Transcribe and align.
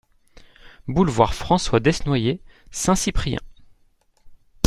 Boulevard 0.87 1.35
François 1.35 1.79
Desnoyer, 1.79 2.41
Saint-Cyprien 2.71 3.37